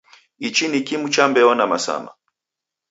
[0.39, 2.11] Ichi ni kimu cha mbeo na masama.